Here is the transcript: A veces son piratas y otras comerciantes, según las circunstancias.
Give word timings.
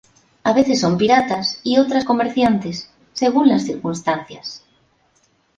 A 0.43 0.51
veces 0.53 0.79
son 0.81 0.97
piratas 0.97 1.59
y 1.61 1.77
otras 1.77 2.05
comerciantes, 2.05 2.89
según 3.13 3.49
las 3.49 3.65
circunstancias. 3.65 4.63